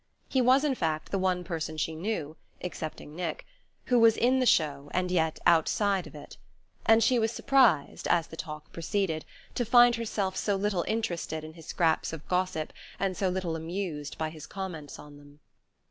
[0.27, 3.45] He was in fact the one person she knew (excepting Nick)
[3.85, 6.37] who was in the show and yet outside of it;
[6.87, 11.53] and she was surprised, as the talk proceeded, to find herself so little interested in
[11.53, 15.39] his scraps of gossip, and so little amused by his comments on them.